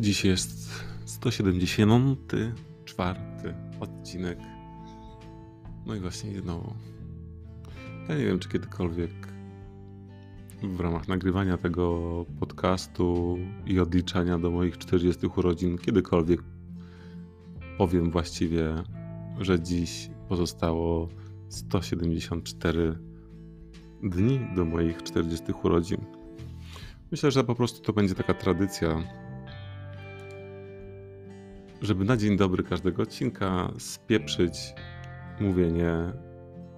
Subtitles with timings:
[0.00, 3.20] Dziś jest 174
[3.80, 4.38] odcinek.
[5.86, 6.74] No i właśnie znowu.
[8.08, 9.10] Ja nie wiem, czy kiedykolwiek
[10.62, 16.40] w ramach nagrywania tego podcastu i odliczania do moich 40 urodzin, kiedykolwiek
[17.78, 18.74] powiem właściwie,
[19.40, 21.08] że dziś pozostało
[21.48, 22.98] 174
[24.02, 26.04] dni do moich 40 urodzin.
[27.10, 29.02] Myślę, że po prostu to będzie taka tradycja,
[31.80, 34.74] żeby na dzień dobry każdego odcinka spieprzyć
[35.40, 35.92] mówienie,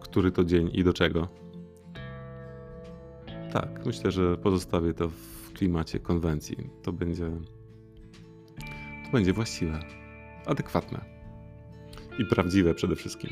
[0.00, 1.28] który to dzień i do czego.
[3.52, 6.56] Tak, myślę, że pozostawię to w klimacie konwencji.
[6.82, 7.30] To będzie.
[9.04, 9.80] To będzie właściwe,
[10.46, 11.04] adekwatne
[12.18, 13.30] i prawdziwe przede wszystkim.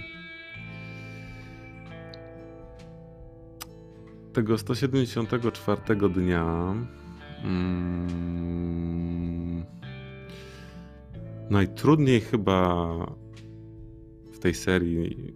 [4.32, 6.74] Tego 174 dnia.
[7.44, 9.09] Mm,
[11.50, 12.86] najtrudniej chyba
[14.32, 15.34] w tej serii,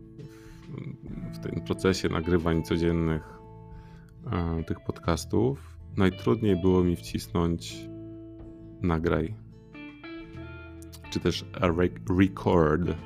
[1.32, 3.38] w tym procesie nagrywań codziennych
[4.32, 7.88] e, tych podcastów, najtrudniej było mi wcisnąć
[8.82, 9.34] nagraj,
[11.10, 11.44] czy też
[12.18, 12.96] record.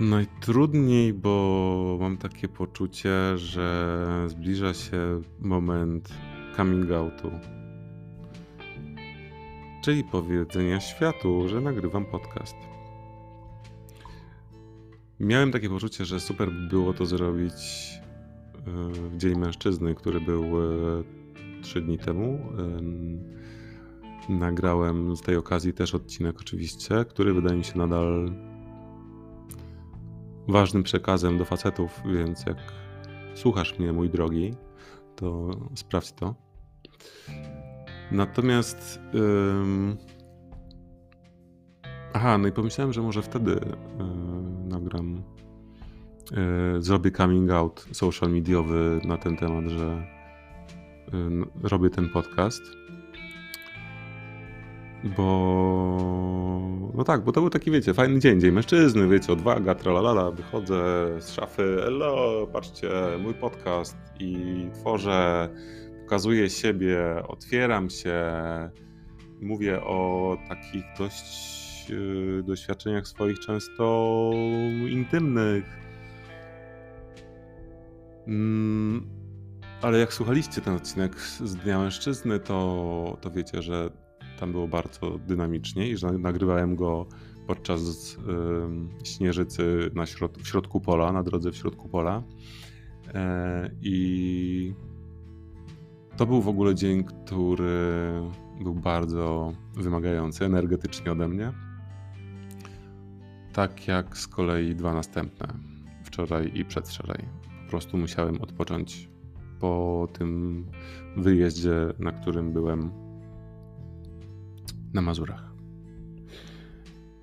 [0.00, 6.08] Najtrudniej, bo mam takie poczucie, że zbliża się moment
[6.56, 7.30] coming outu
[9.80, 12.56] czyli powiedzenia światu, że nagrywam podcast.
[15.20, 18.60] Miałem takie poczucie, że super by było to zrobić e,
[18.92, 21.02] w Dzień Mężczyzny, który był e,
[21.62, 22.38] trzy dni temu.
[24.28, 28.32] Nagrałem z tej okazji też odcinek, oczywiście, który wydaje mi się nadal
[30.48, 32.56] ważnym przekazem do facetów, więc jak
[33.34, 34.54] słuchasz mnie, mój drogi,
[35.16, 36.34] to sprawdź to.
[38.12, 39.00] Natomiast.
[39.14, 39.96] Ym...
[42.12, 45.22] Aha, no i pomyślałem, że może wtedy yy, nagram.
[46.74, 50.06] Yy, zrobię coming out social mediowy na ten temat, że
[51.12, 52.62] yy, robię ten podcast.
[55.16, 56.70] Bo.
[56.94, 61.06] No tak, bo to był taki, wiecie, fajny dzień, dzień mężczyzny, wiecie, odwaga, tralalala, wychodzę
[61.20, 62.90] z szafy, hello, patrzcie,
[63.22, 65.48] mój podcast i tworzę
[66.10, 66.98] pokazuję siebie,
[67.28, 68.22] otwieram się,
[69.40, 74.30] mówię o takich dość yy, doświadczeniach swoich często
[74.90, 75.64] intymnych.
[78.26, 79.08] Mm,
[79.82, 83.90] ale jak słuchaliście ten odcinek z Dnia Mężczyzny, to, to wiecie, że
[84.40, 87.06] tam było bardzo dynamicznie i że nagrywałem go
[87.46, 92.22] podczas yy, śnieżycy na środ w środku pola, na drodze w środku pola.
[93.06, 93.12] Yy,
[93.82, 94.74] I
[96.20, 98.12] to był w ogóle dzień, który
[98.60, 101.52] był bardzo wymagający energetycznie ode mnie.
[103.52, 105.48] Tak jak z kolei dwa następne,
[106.04, 107.24] wczoraj i przedwczoraj.
[107.64, 109.08] Po prostu musiałem odpocząć
[109.60, 110.64] po tym
[111.16, 112.90] wyjeździe, na którym byłem
[114.94, 115.52] na Mazurach.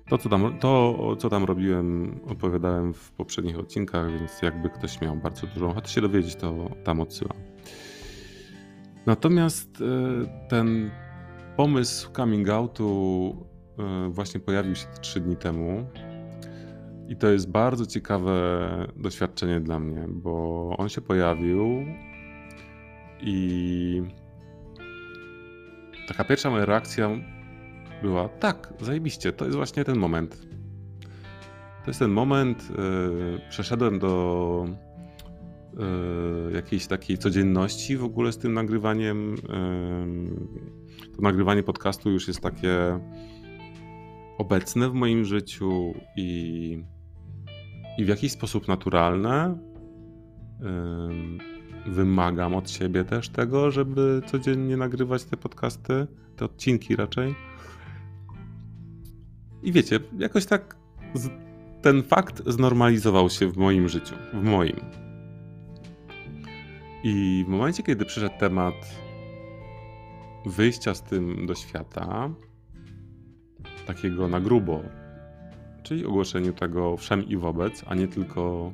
[0.08, 5.16] To co, tam, to, co tam robiłem, opowiadałem w poprzednich odcinkach, więc jakby ktoś miał
[5.16, 7.36] bardzo dużo ochoty się dowiedzieć, to tam odsyłam.
[9.08, 10.90] Natomiast e, ten
[11.56, 13.46] pomysł coming outu
[13.78, 15.86] e, właśnie pojawił się trzy dni temu.
[17.08, 18.32] I to jest bardzo ciekawe
[18.96, 21.86] doświadczenie dla mnie, bo on się pojawił
[23.20, 24.02] i
[26.08, 27.10] taka pierwsza moja reakcja
[28.02, 30.46] była: tak, zajebiście, to jest właśnie ten moment.
[31.84, 32.70] To jest ten moment.
[32.70, 34.87] Yy, przeszedłem do
[36.54, 39.34] jakiejś takiej codzienności w ogóle z tym nagrywaniem.
[41.16, 43.00] To nagrywanie podcastu już jest takie
[44.38, 46.82] obecne w moim życiu i,
[47.98, 49.58] i w jakiś sposób naturalne.
[51.86, 56.06] Wymagam od siebie też tego, żeby codziennie nagrywać te podcasty,
[56.36, 57.34] te odcinki raczej.
[59.62, 60.76] I wiecie, jakoś tak
[61.82, 65.07] ten fakt znormalizował się w moim życiu, w moim.
[67.02, 68.74] I w momencie, kiedy przyszedł temat
[70.46, 72.30] wyjścia z tym do świata,
[73.86, 74.82] takiego na grubo,
[75.82, 78.72] czyli ogłoszeniu tego wszem i wobec, a nie tylko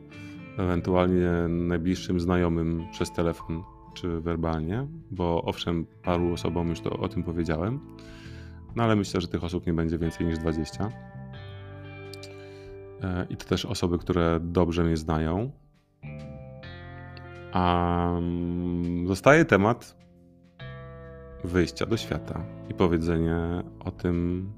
[0.58, 3.62] ewentualnie najbliższym znajomym przez telefon
[3.94, 7.80] czy werbalnie, bo owszem, paru osobom już to o tym powiedziałem,
[8.76, 10.90] no ale myślę, że tych osób nie będzie więcej niż 20.
[13.02, 15.50] E, I to też osoby, które dobrze mnie znają,
[17.54, 19.96] Um, zostaje temat
[21.44, 23.36] wyjścia do świata i powiedzenie
[23.80, 24.52] o tym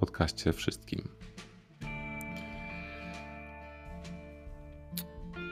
[0.00, 1.08] podcaście wszystkim.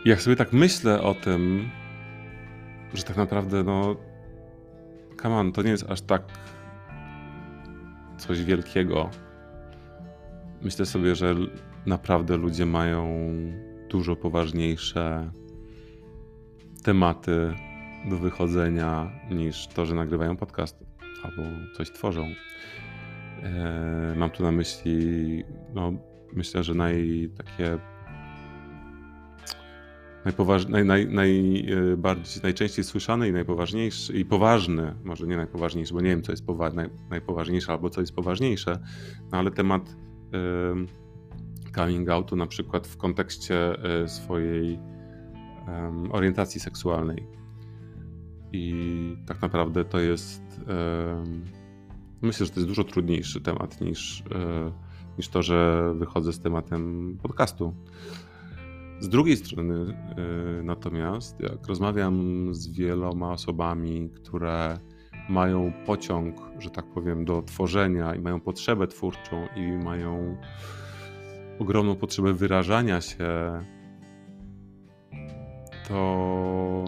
[0.05, 1.71] Jak sobie tak myślę o tym,
[2.95, 3.97] że tak naprawdę, no,
[5.23, 6.23] come on, to nie jest aż tak
[8.19, 9.11] coś wielkiego.
[10.63, 11.35] Myślę sobie, że
[11.87, 13.09] naprawdę ludzie mają
[13.91, 15.31] dużo poważniejsze
[16.83, 17.55] tematy
[18.11, 20.85] do wychodzenia niż to, że nagrywają podcast
[21.23, 21.43] albo
[21.77, 22.27] coś tworzą.
[23.43, 25.45] E, mam tu na myśli,
[25.75, 25.93] no,
[26.33, 27.79] myślę, że naj, takie
[30.25, 36.01] najpoważ, naj, naj, najbardziej, e, najczęściej słyszany i najpoważniejszy, i poważny, może nie najpoważniejszy, bo
[36.01, 38.79] nie wiem, co jest powa naj, najpoważniejsze albo co jest poważniejsze,
[39.33, 43.75] no ale temat y, coming outu na przykład w kontekście
[44.07, 44.79] swojej
[46.09, 47.27] y, orientacji seksualnej.
[48.53, 50.43] I tak naprawdę to jest,
[52.23, 54.25] myślę, że to jest dużo trudniejszy temat niż,
[55.19, 57.75] niż to, że wychodzę z tematem podcastu.
[59.03, 59.75] Z drugiej strony,
[60.61, 64.79] y, natomiast, jak rozmawiam z wieloma osobami, które
[65.29, 70.37] mają pociąg, że tak powiem, do tworzenia i mają potrzebę twórczą i mają
[71.59, 73.29] ogromną potrzebę wyrażania się,
[75.93, 76.85] to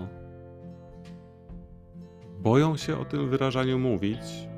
[2.39, 4.49] boją się o tym wyrażaniu mówić,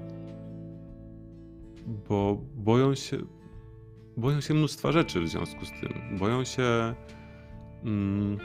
[2.08, 3.18] bo boją się,
[4.16, 6.18] boją się mnóstwa rzeczy w związku z tym.
[6.18, 6.94] Boją się
[7.84, 8.38] mm,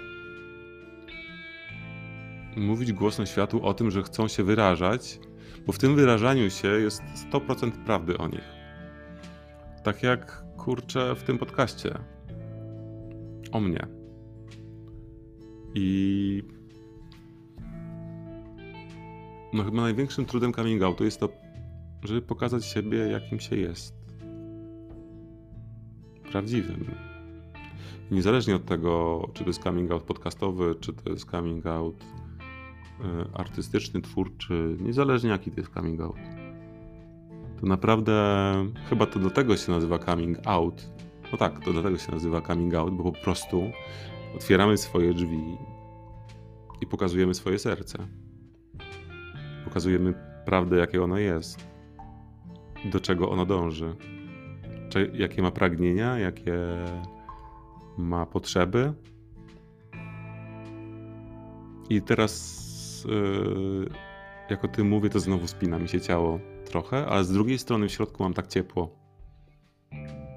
[2.58, 5.20] mówić głośno światu o tym, że chcą się wyrażać,
[5.66, 7.02] bo w tym wyrażaniu się jest
[7.32, 8.50] 100% prawdy o nich.
[9.84, 11.98] Tak jak kurczę w tym podcaście.
[13.52, 14.01] O mnie.
[15.76, 16.44] I
[19.54, 21.30] no chyba największym trudem coming outu jest to,
[22.04, 23.96] żeby pokazać siebie, jakim się jest.
[26.32, 26.86] Prawdziwym
[28.12, 31.96] niezależnie od tego, czy to jest coming out podcastowy, czy to jest coming out
[33.04, 36.18] e, artystyczny, twórczy, niezależnie jaki to jest coming out,
[37.62, 38.14] to naprawdę
[38.90, 40.92] chyba to do tego się nazywa coming out.
[41.32, 43.72] No tak, to do tego się nazywa coming out, bo po prostu
[44.36, 45.58] otwieramy swoje drzwi
[46.82, 48.08] i pokazujemy swoje serce.
[49.64, 50.14] Pokazujemy
[50.46, 51.68] prawdę, jakie ono jest,
[52.92, 53.96] do czego ono dąży,
[55.14, 56.56] jakie ma pragnienia, jakie
[57.98, 58.94] ma potrzeby.
[61.90, 63.90] I teraz, yy,
[64.50, 67.88] jak o tym mówię, to znowu spina mi się ciało trochę, ale z drugiej strony
[67.88, 68.96] w środku mam tak ciepło.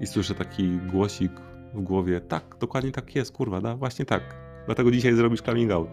[0.01, 1.31] I słyszę taki głosik
[1.75, 4.35] w głowie: tak, dokładnie tak jest, kurwa, da, właśnie tak.
[4.65, 5.89] Dlatego dzisiaj zrobisz coming out.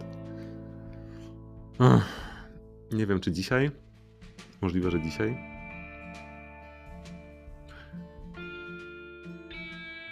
[1.79, 2.07] Ach,
[2.91, 3.71] nie wiem, czy dzisiaj.
[4.61, 5.37] Możliwe, że dzisiaj.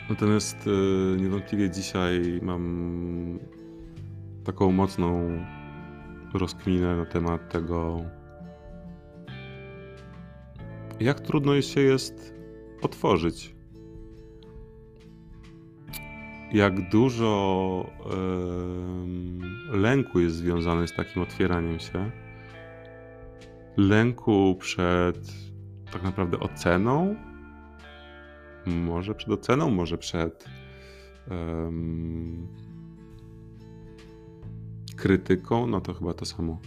[0.09, 3.39] Natomiast e, niewątpliwie dzisiaj mam
[4.43, 5.29] taką mocną
[6.33, 8.01] rozkminę na temat tego,
[10.99, 12.33] jak trudno się jest
[12.81, 13.50] otworzyć.
[16.53, 17.89] Jak dużo
[19.71, 22.11] lęku jest związane z takim otwieraniem się.
[23.77, 25.33] Lęku przed
[25.91, 27.15] tak naprawdę oceną,
[28.65, 30.45] może przed oceną, może przed
[34.95, 36.59] krytyką, no to chyba to samo.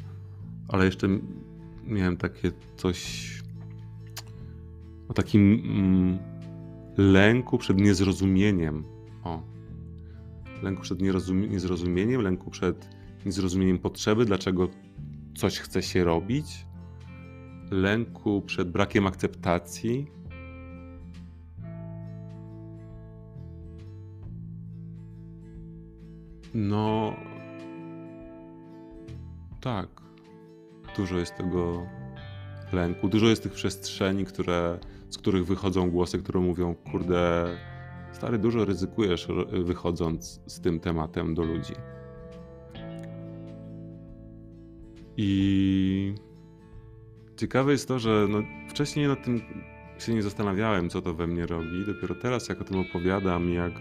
[0.68, 1.08] Ale jeszcze
[1.84, 3.30] miałem takie coś
[5.08, 6.18] o takim mm,
[6.96, 8.84] lęku przed niezrozumieniem.
[9.24, 9.53] O.
[10.62, 11.00] Lęku przed
[11.50, 12.88] niezrozumieniem, lęku przed
[13.26, 14.68] niezrozumieniem potrzeby, dlaczego
[15.36, 16.66] coś chce się robić,
[17.70, 20.06] lęku przed brakiem akceptacji,
[26.54, 27.16] No.
[29.60, 29.88] Tak.
[30.96, 31.86] Dużo jest tego
[32.72, 34.78] lęku, dużo jest tych przestrzeni, które,
[35.10, 37.46] z których wychodzą głosy, które mówią: Kurde,
[38.16, 39.28] stary, dużo ryzykujesz
[39.64, 41.74] wychodząc z tym tematem do ludzi.
[45.16, 46.14] I
[47.36, 49.40] ciekawe jest to, że no, wcześniej nad tym
[49.98, 51.86] się nie zastanawiałem, co to we mnie robi.
[51.86, 53.72] Dopiero teraz, jak o tym opowiadam, jak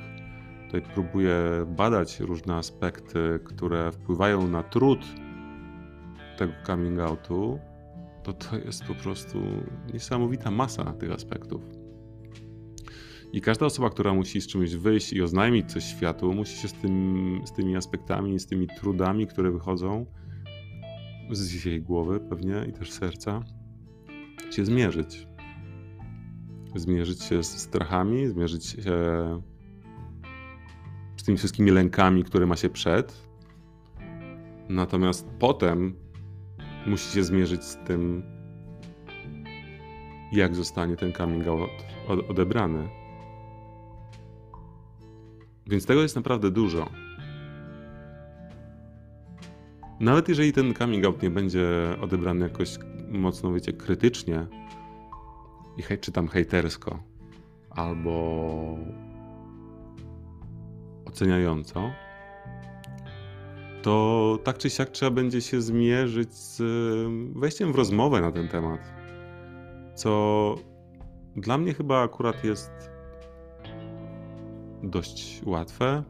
[0.65, 1.35] tutaj próbuję
[1.67, 4.99] badać różne aspekty, które wpływają na trud
[6.37, 7.59] tego coming outu,
[8.23, 9.39] to to jest po prostu
[9.93, 11.82] niesamowita masa tych aspektów.
[13.33, 16.73] I każda osoba, która musi z czymś wyjść i oznajmić coś światu, musi się z,
[16.73, 20.05] tym, z tymi aspektami, z tymi trudami, które wychodzą
[21.31, 23.43] z jej głowy pewnie i też serca,
[24.51, 25.27] się zmierzyć.
[26.75, 28.81] Zmierzyć się z strachami, zmierzyć się
[31.17, 33.27] z tymi wszystkimi lękami, które ma się przed.
[34.69, 35.95] Natomiast potem
[36.87, 38.23] musi się zmierzyć z tym,
[40.31, 41.69] jak zostanie ten coming out
[42.29, 43.02] odebrany.
[45.67, 46.89] Więc tego jest naprawdę dużo.
[49.99, 51.67] Nawet jeżeli ten coming out nie będzie
[52.01, 52.77] odebrany jakoś
[53.09, 54.47] mocno, wiecie, krytycznie
[55.77, 57.03] i hej, czy tam hejtersko,
[57.69, 58.77] albo
[61.05, 61.91] oceniająco,
[63.81, 66.61] to tak czy siak trzeba będzie się zmierzyć z
[67.35, 68.79] wejściem w rozmowę na ten temat.
[69.95, 70.55] Co
[71.35, 72.92] dla mnie chyba akurat jest
[74.83, 76.03] dość łatwe,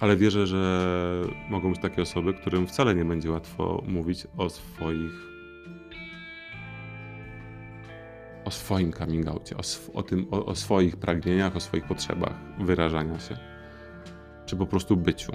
[0.00, 0.92] ale wierzę, że
[1.50, 5.32] mogą być takie osoby, którym wcale nie będzie łatwo mówić o swoich.
[8.44, 12.34] o swoim coming outie, o, sw o tym, o, o swoich pragnieniach, o swoich potrzebach
[12.58, 13.36] wyrażania się,
[14.46, 15.32] czy po prostu byciu.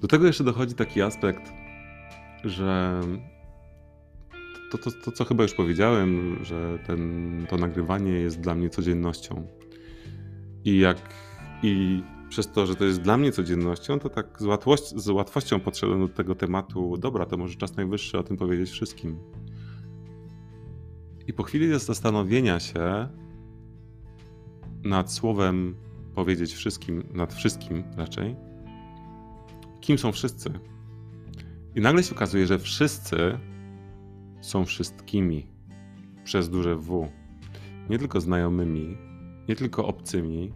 [0.00, 1.52] Do tego jeszcze dochodzi taki aspekt,
[2.44, 3.00] że
[4.70, 9.46] to, to, to, co chyba już powiedziałem, że ten, to nagrywanie jest dla mnie codziennością.
[10.64, 10.98] I jak
[11.62, 15.60] i przez to, że to jest dla mnie codziennością, to tak z, łatwość, z łatwością
[15.60, 16.96] podszedłem do tego tematu.
[16.96, 19.18] Dobra, to może czas najwyższy o tym powiedzieć wszystkim.
[21.26, 23.08] I po chwili zastanowienia się
[24.82, 25.74] nad słowem
[26.14, 28.36] powiedzieć wszystkim, nad wszystkim raczej,
[29.80, 30.50] kim są wszyscy.
[31.74, 33.38] I nagle się okazuje, że wszyscy
[34.40, 35.46] są wszystkimi
[36.24, 37.08] przez duże W.
[37.90, 38.96] Nie tylko znajomymi,
[39.48, 40.52] nie tylko obcymi,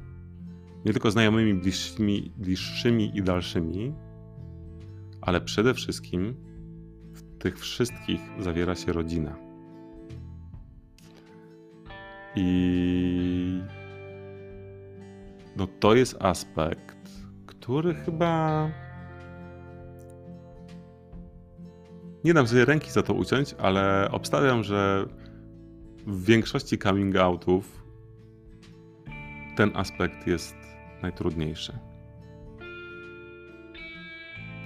[0.85, 3.95] nie tylko znajomymi bliższymi, bliższymi i dalszymi,
[5.21, 6.35] ale przede wszystkim
[7.13, 9.37] w tych wszystkich zawiera się rodzina.
[12.37, 13.63] I
[15.57, 17.11] no to jest aspekt,
[17.47, 18.71] który chyba
[22.25, 25.07] Nie dam sobie ręki za to uciąć, ale obstawiam, że
[26.07, 27.85] w większości coming outów
[29.57, 30.57] ten aspekt jest
[31.03, 31.79] najtrudniejszy.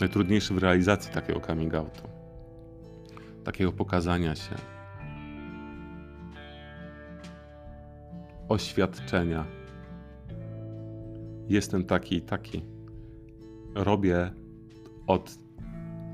[0.00, 2.03] Najtrudniejszy w realizacji takiego coming outu.
[3.45, 4.55] Takiego pokazania się.
[8.49, 9.45] Oświadczenia.
[11.49, 12.65] Jestem taki i taki.
[13.75, 14.33] Robię
[15.07, 15.48] od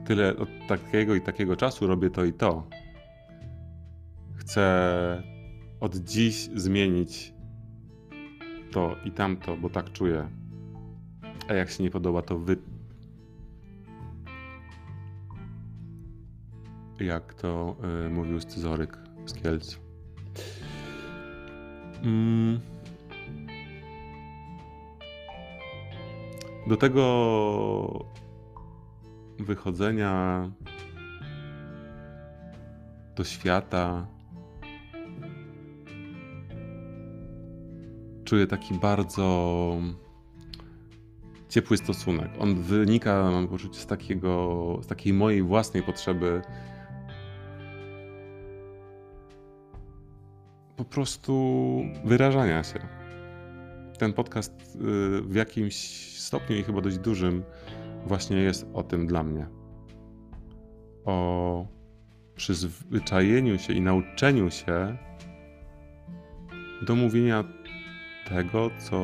[0.04, 2.68] tyle od takiego i takiego czasu robię to i to.
[4.36, 5.22] Chcę
[5.80, 7.34] od dziś zmienić
[8.72, 10.28] to i tamto, bo tak czuję.
[11.48, 12.56] A jak się nie podoba, to wy.
[17.00, 19.78] Jak to y, mówił scyzoryk z Kielc.
[22.02, 22.60] Mm.
[26.66, 28.13] Do tego
[29.38, 30.50] wychodzenia
[33.16, 34.06] do świata
[38.24, 39.76] czuję taki bardzo
[41.48, 42.30] ciepły stosunek.
[42.38, 46.42] On wynika, mam poczucie, z, takiego, z takiej mojej własnej potrzeby
[50.76, 52.78] po prostu wyrażania się.
[53.98, 54.78] Ten podcast y,
[55.22, 55.74] w jakimś
[56.18, 57.42] stopniu i chyba dość dużym
[58.06, 59.46] właśnie jest o tym dla mnie.
[61.04, 61.66] O
[62.34, 64.96] przyzwyczajeniu się i nauczeniu się
[66.86, 67.44] do mówienia
[68.28, 69.00] tego, co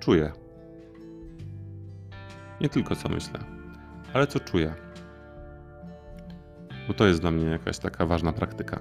[0.00, 0.32] czuję.
[2.60, 3.40] Nie tylko co myślę,
[4.12, 4.74] ale co czuję.
[6.88, 8.80] Bo to jest dla mnie jakaś taka ważna praktyka.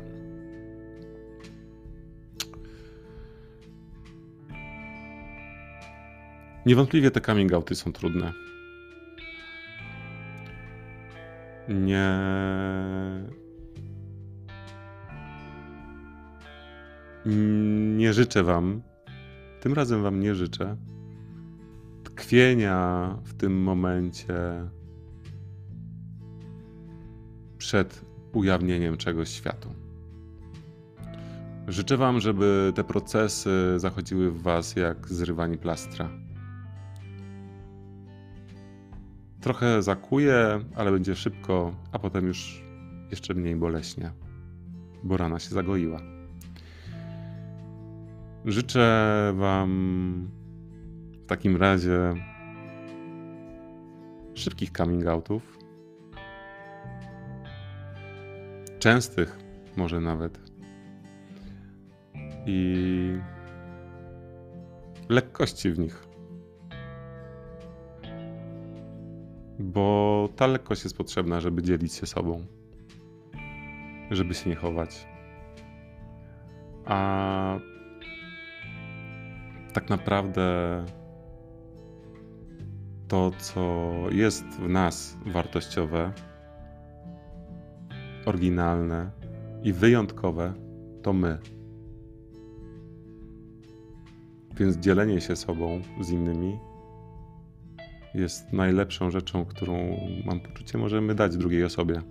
[6.65, 8.33] Niewątpliwie te coming outy są trudne.
[11.69, 12.19] Nie.
[17.97, 18.81] Nie życzę Wam,
[19.61, 20.77] tym razem Wam nie życzę,
[22.03, 24.33] tkwienia w tym momencie
[27.57, 29.69] przed ujawnieniem czegoś światu.
[31.67, 36.09] Życzę Wam, żeby te procesy zachodziły w Was jak zrywanie plastra
[39.41, 42.63] Trochę zakuje, ale będzie szybko, a potem już
[43.11, 44.11] jeszcze mniej boleśnie,
[45.03, 45.99] bo rana się zagoiła.
[48.45, 50.29] Życzę Wam
[51.23, 52.13] w takim razie
[54.33, 55.57] szybkich coming outów,
[58.79, 59.39] częstych
[59.77, 60.39] może nawet.
[62.45, 63.13] I
[65.09, 66.08] lekkości w nich.
[69.59, 72.45] Bo ta lekkość jest potrzebna, żeby dzielić się sobą,
[74.11, 75.07] żeby się nie chować.
[76.85, 77.59] A
[79.73, 80.45] tak naprawdę
[83.07, 86.11] to, co jest w nas wartościowe,
[88.25, 89.11] oryginalne
[89.63, 90.53] i wyjątkowe,
[91.01, 91.37] to my.
[94.55, 96.68] Więc dzielenie się sobą z innymi
[98.13, 102.01] jest najlepszą rzeczą, którą mam poczucie możemy dać drugiej osobie.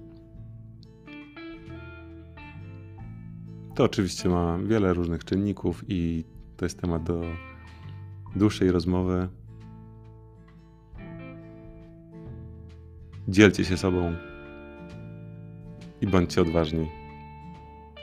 [3.75, 6.25] To oczywiście ma wiele różnych czynników i
[6.57, 7.23] to jest temat do
[8.37, 9.29] dłuższej rozmowy.
[13.29, 14.17] Dzielcie się sobą
[16.01, 16.89] i bądźcie odważni,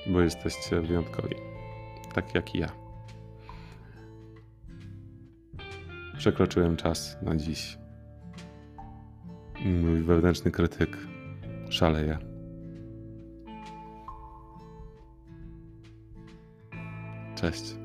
[0.08, 1.36] bo jesteście wyjątkowi,
[2.14, 2.72] tak jak i ja.
[6.18, 7.85] Przekroczyłem czas na dziś.
[9.66, 10.98] Mój wewnętrzny krytyk
[11.70, 12.18] szaleje.
[17.36, 17.85] Cześć.